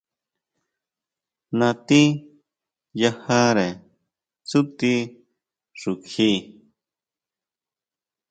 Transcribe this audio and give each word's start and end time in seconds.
Natí 1.59 2.01
yajare 3.01 3.67
tsutindí 4.47 4.95
xukjí. 5.79 6.31